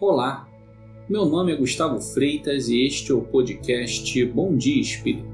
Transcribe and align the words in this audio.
Olá, 0.00 0.48
meu 1.08 1.26
nome 1.26 1.52
é 1.52 1.56
Gustavo 1.56 2.00
Freitas 2.00 2.68
e 2.68 2.86
este 2.86 3.10
é 3.10 3.14
o 3.16 3.20
podcast 3.20 4.24
Bom 4.26 4.56
Dia 4.56 4.80
Espírita, 4.80 5.28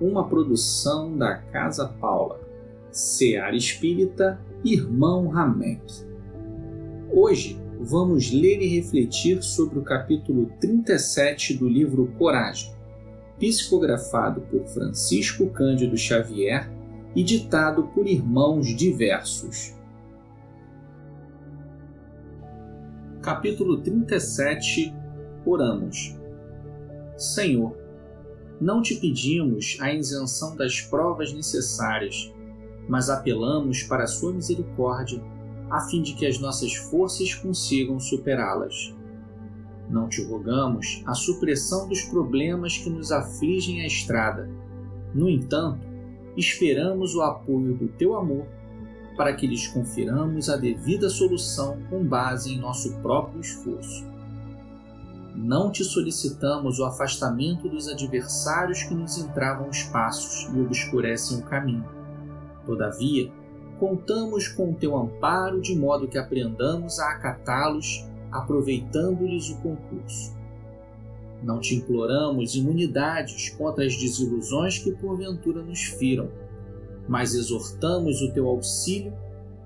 uma 0.00 0.28
produção 0.28 1.16
da 1.16 1.36
Casa 1.36 1.86
Paula, 2.00 2.40
Seara 2.90 3.54
Espírita, 3.54 4.40
Irmão 4.64 5.28
Ramek. 5.28 5.80
Hoje 7.08 7.56
vamos 7.78 8.32
ler 8.32 8.60
e 8.62 8.66
refletir 8.66 9.40
sobre 9.44 9.78
o 9.78 9.84
capítulo 9.84 10.50
37 10.58 11.54
do 11.54 11.68
livro 11.68 12.12
Coragem, 12.18 12.74
psicografado 13.38 14.40
por 14.40 14.66
Francisco 14.66 15.48
Cândido 15.50 15.96
Xavier 15.96 16.68
e 17.14 17.22
ditado 17.22 17.84
por 17.94 18.08
irmãos 18.08 18.74
diversos. 18.74 19.72
Capítulo 23.24 23.78
37 23.78 24.94
Oramos 25.46 26.14
Senhor, 27.16 27.74
não 28.60 28.82
te 28.82 28.96
pedimos 28.96 29.78
a 29.80 29.94
isenção 29.94 30.54
das 30.54 30.82
provas 30.82 31.32
necessárias, 31.32 32.30
mas 32.86 33.08
apelamos 33.08 33.82
para 33.82 34.04
a 34.04 34.06
sua 34.06 34.30
misericórdia, 34.30 35.22
a 35.70 35.80
fim 35.88 36.02
de 36.02 36.12
que 36.12 36.26
as 36.26 36.38
nossas 36.38 36.74
forças 36.74 37.34
consigam 37.34 37.98
superá-las. 37.98 38.94
Não 39.88 40.06
te 40.06 40.22
rogamos 40.22 41.02
a 41.06 41.14
supressão 41.14 41.88
dos 41.88 42.02
problemas 42.02 42.76
que 42.76 42.90
nos 42.90 43.10
afligem 43.10 43.80
a 43.80 43.86
estrada. 43.86 44.50
No 45.14 45.30
entanto, 45.30 45.80
esperamos 46.36 47.14
o 47.14 47.22
apoio 47.22 47.74
do 47.74 47.88
teu 47.88 48.18
amor 48.18 48.46
para 49.16 49.32
que 49.32 49.46
lhes 49.46 49.68
confiramos 49.68 50.48
a 50.48 50.56
devida 50.56 51.08
solução 51.08 51.78
com 51.88 52.04
base 52.04 52.52
em 52.52 52.58
nosso 52.58 52.94
próprio 52.96 53.40
esforço. 53.40 54.04
Não 55.34 55.70
te 55.70 55.84
solicitamos 55.84 56.78
o 56.78 56.84
afastamento 56.84 57.68
dos 57.68 57.88
adversários 57.88 58.84
que 58.84 58.94
nos 58.94 59.18
entravam 59.18 59.68
os 59.68 59.82
passos 59.84 60.48
e 60.54 60.60
obscurecem 60.60 61.38
o 61.38 61.42
caminho. 61.42 61.88
Todavia, 62.64 63.30
contamos 63.78 64.48
com 64.48 64.70
o 64.70 64.74
teu 64.74 64.96
amparo 64.96 65.60
de 65.60 65.74
modo 65.76 66.06
que 66.08 66.18
aprendamos 66.18 67.00
a 67.00 67.10
acatá-los, 67.10 68.06
aproveitando-lhes 68.30 69.50
o 69.50 69.56
concurso. 69.56 70.34
Não 71.42 71.60
te 71.60 71.74
imploramos 71.74 72.54
imunidades 72.54 73.50
contra 73.50 73.84
as 73.84 73.96
desilusões 73.96 74.78
que 74.78 74.92
porventura 74.92 75.62
nos 75.62 75.82
firam 75.82 76.30
mas 77.08 77.34
exortamos 77.34 78.20
o 78.22 78.32
teu 78.32 78.48
auxílio 78.48 79.12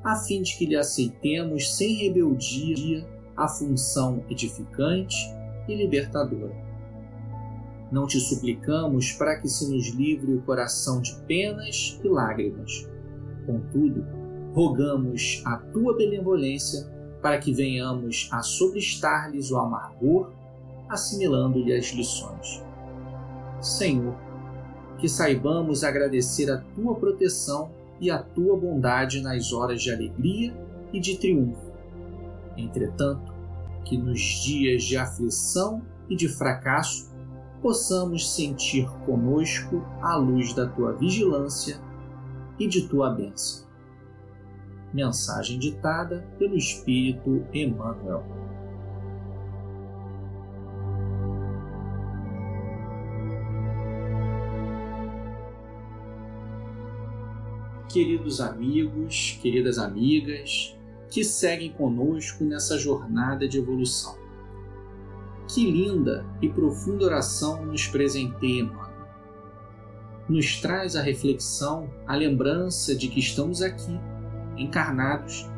a 0.03 0.17
fim 0.17 0.43
de 0.43 0.57
que 0.57 0.67
lhe 0.67 0.77
aceitemos 0.77 1.77
sem 1.77 1.95
rebeldia 1.95 3.07
a 3.37 3.49
função 3.49 4.25
edificante 4.29 5.17
e 5.69 5.75
libertadora. 5.75 6.55
Não 7.91 8.07
te 8.07 8.21
suplicamos 8.21 9.13
para 9.13 9.39
que 9.41 9.49
se 9.49 9.71
nos 9.71 9.89
livre 9.89 10.35
o 10.35 10.43
coração 10.43 11.01
de 11.01 11.15
penas 11.27 11.99
e 12.03 12.09
lágrimas. 12.09 12.89
Contudo, 13.47 14.05
rogamos 14.53 15.43
a 15.45 15.57
tua 15.57 15.97
benevolência 15.97 16.87
para 17.23 17.39
que 17.39 17.53
venhamos 17.53 18.29
a 18.31 18.43
sobrestar-lhes 18.43 19.51
o 19.51 19.57
amargor, 19.57 20.33
assimilando-lhe 20.89 21.73
as 21.73 21.87
lições. 21.87 22.63
Senhor, 23.61 24.15
que 24.99 25.09
saibamos 25.09 25.85
agradecer 25.85 26.51
a 26.51 26.59
tua 26.59 26.95
proteção 26.97 27.71
e 28.01 28.11
a 28.11 28.23
tua 28.23 28.57
bondade 28.57 29.21
nas 29.21 29.53
horas 29.53 29.83
de 29.83 29.93
alegria 29.93 30.55
e 30.93 31.01
de 31.01 31.17
triunfo. 31.17 31.73
Entretanto, 32.57 33.33
que 33.85 33.97
nos 33.97 34.21
dias 34.21 34.83
de 34.83 34.97
aflição 34.97 35.83
e 36.09 36.17
de 36.17 36.29
fracasso 36.29 37.11
possamos 37.63 38.35
sentir 38.35 38.89
conosco 39.05 39.85
a 40.01 40.17
luz 40.17 40.53
da 40.53 40.67
tua 40.69 40.93
vigilância 40.93 41.81
e 42.59 42.67
de 42.67 42.89
tua 42.89 43.11
bênção. 43.11 43.67
Mensagem 44.93 45.59
ditada 45.59 46.27
pelo 46.39 46.57
Espírito 46.57 47.45
Emmanuel. 47.53 48.25
Queridos 57.89 58.41
amigos, 58.41 59.39
queridas 59.41 59.79
amigas 59.79 60.77
que 61.11 61.25
seguem 61.25 61.73
conosco 61.73 62.45
nessa 62.45 62.79
jornada 62.79 63.49
de 63.49 63.59
evolução. 63.59 64.17
Que 65.49 65.71
linda 65.71 66.27
e 66.43 66.49
profunda 66.49 67.07
oração 67.07 67.65
nos 67.65 67.87
presenteia, 67.87 68.61
Emmanuel. 68.61 68.89
Nos 70.29 70.61
traz 70.61 70.95
a 70.95 71.01
reflexão, 71.01 71.89
a 72.07 72.15
lembrança 72.15 72.95
de 72.95 73.09
que 73.09 73.19
estamos 73.19 73.63
aqui, 73.63 73.99
encarnados, 74.59 75.49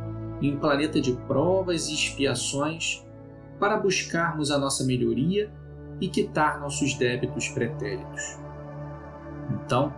em 0.41 0.55
um 0.55 0.61
planeta 0.61 1.01
de 1.01 1.13
provas 1.27 1.89
e 1.89 1.95
expiações, 1.95 3.05
para 3.59 3.77
buscarmos 3.77 4.53
a 4.53 4.59
nossa 4.59 4.85
melhoria 4.85 5.53
e 6.01 6.09
quitar 6.09 6.61
nossos 6.61 6.95
débitos 6.95 7.49
pretéritos. 7.49 8.39
Então, 9.51 9.93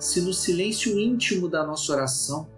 se 0.00 0.20
no 0.22 0.32
silêncio 0.32 0.98
íntimo 0.98 1.48
da 1.48 1.64
nossa 1.64 1.92
oração 1.92 2.48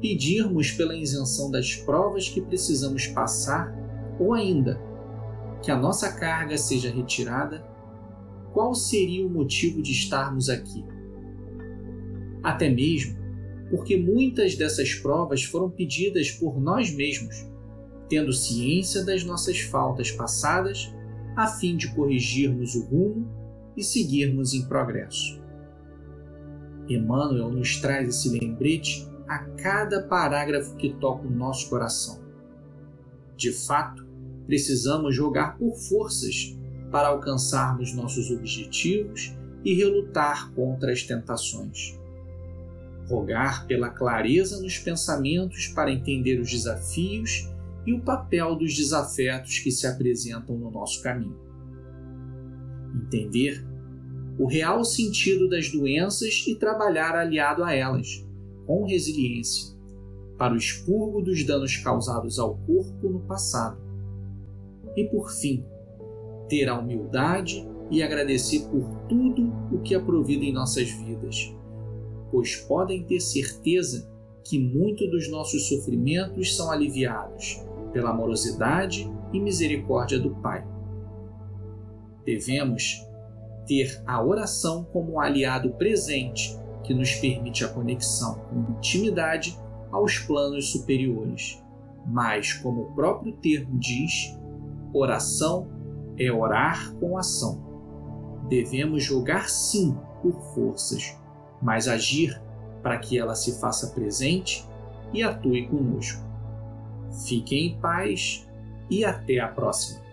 pedirmos 0.00 0.72
pela 0.72 0.96
isenção 0.96 1.50
das 1.50 1.76
provas 1.76 2.28
que 2.28 2.40
precisamos 2.40 3.06
passar, 3.06 3.72
ou 4.18 4.34
ainda 4.34 4.80
que 5.62 5.70
a 5.70 5.76
nossa 5.76 6.12
carga 6.12 6.58
seja 6.58 6.90
retirada, 6.90 7.64
qual 8.52 8.74
seria 8.74 9.24
o 9.24 9.30
motivo 9.30 9.80
de 9.80 9.92
estarmos 9.92 10.48
aqui? 10.48 10.84
Até 12.42 12.68
mesmo 12.68 13.20
porque 13.70 13.96
muitas 13.96 14.56
dessas 14.56 14.94
provas 14.94 15.44
foram 15.44 15.70
pedidas 15.70 16.30
por 16.32 16.60
nós 16.60 16.92
mesmos, 16.92 17.46
tendo 18.08 18.32
ciência 18.32 19.04
das 19.04 19.22
nossas 19.22 19.60
faltas 19.60 20.10
passadas, 20.10 20.92
a 21.36 21.46
fim 21.46 21.76
de 21.76 21.94
corrigirmos 21.94 22.74
o 22.74 22.84
rumo 22.84 23.28
e 23.76 23.84
seguirmos 23.84 24.52
em 24.52 24.66
progresso. 24.66 25.40
Emmanuel 26.94 27.50
nos 27.50 27.76
traz 27.76 28.08
esse 28.08 28.28
lembrete 28.38 29.08
a 29.28 29.38
cada 29.38 30.02
parágrafo 30.02 30.76
que 30.76 30.90
toca 30.94 31.26
o 31.26 31.30
nosso 31.30 31.70
coração. 31.70 32.20
De 33.36 33.52
fato, 33.52 34.06
precisamos 34.46 35.14
jogar 35.14 35.56
por 35.56 35.74
forças 35.76 36.56
para 36.90 37.08
alcançarmos 37.08 37.94
nossos 37.94 38.30
objetivos 38.30 39.32
e 39.64 39.74
relutar 39.74 40.52
contra 40.52 40.92
as 40.92 41.02
tentações. 41.02 41.98
Rogar 43.08 43.66
pela 43.66 43.90
clareza 43.90 44.60
nos 44.60 44.78
pensamentos 44.78 45.68
para 45.68 45.92
entender 45.92 46.40
os 46.40 46.50
desafios 46.50 47.48
e 47.86 47.92
o 47.92 48.00
papel 48.00 48.56
dos 48.56 48.74
desafetos 48.74 49.58
que 49.60 49.70
se 49.70 49.86
apresentam 49.86 50.56
no 50.56 50.70
nosso 50.70 51.02
caminho. 51.02 51.38
Entender 52.94 53.64
o 54.40 54.46
real 54.46 54.82
sentido 54.86 55.50
das 55.50 55.68
doenças 55.70 56.46
e 56.48 56.54
trabalhar 56.54 57.14
aliado 57.14 57.62
a 57.62 57.74
elas, 57.74 58.26
com 58.66 58.86
resiliência, 58.86 59.76
para 60.38 60.54
o 60.54 60.56
expurgo 60.56 61.20
dos 61.20 61.44
danos 61.44 61.76
causados 61.76 62.38
ao 62.38 62.56
corpo 62.56 63.10
no 63.10 63.20
passado. 63.20 63.78
E 64.96 65.04
por 65.04 65.30
fim, 65.30 65.62
ter 66.48 66.70
a 66.70 66.78
humildade 66.78 67.68
e 67.90 68.02
agradecer 68.02 68.60
por 68.70 68.88
tudo 69.10 69.52
o 69.70 69.82
que 69.82 69.94
é 69.94 69.98
provido 70.00 70.42
em 70.42 70.54
nossas 70.54 70.88
vidas, 70.88 71.54
pois 72.30 72.56
podem 72.56 73.04
ter 73.04 73.20
certeza 73.20 74.10
que 74.42 74.58
muito 74.58 75.06
dos 75.10 75.30
nossos 75.30 75.68
sofrimentos 75.68 76.56
são 76.56 76.70
aliviados 76.70 77.62
pela 77.92 78.08
amorosidade 78.08 79.06
e 79.34 79.38
misericórdia 79.38 80.18
do 80.18 80.30
Pai. 80.36 80.66
Devemos 82.24 83.09
ter 83.70 84.02
a 84.04 84.20
oração 84.20 84.82
como 84.92 85.12
um 85.12 85.20
aliado 85.20 85.70
presente 85.74 86.58
que 86.82 86.92
nos 86.92 87.14
permite 87.14 87.64
a 87.64 87.68
conexão 87.68 88.34
com 88.50 88.72
intimidade 88.72 89.56
aos 89.92 90.18
planos 90.18 90.72
superiores. 90.72 91.62
Mas, 92.04 92.52
como 92.52 92.80
o 92.80 92.94
próprio 92.96 93.32
termo 93.34 93.78
diz, 93.78 94.36
oração 94.92 95.68
é 96.18 96.32
orar 96.32 96.92
com 96.96 97.16
ação. 97.16 97.62
Devemos 98.48 99.04
jogar 99.04 99.48
sim 99.48 99.96
por 100.20 100.32
forças, 100.52 101.16
mas 101.62 101.86
agir 101.86 102.42
para 102.82 102.98
que 102.98 103.16
ela 103.16 103.36
se 103.36 103.60
faça 103.60 103.94
presente 103.94 104.68
e 105.12 105.22
atue 105.22 105.68
conosco. 105.68 106.24
Fiquem 107.24 107.68
em 107.68 107.78
paz 107.78 108.50
e 108.90 109.04
até 109.04 109.38
a 109.38 109.46
próxima. 109.46 110.09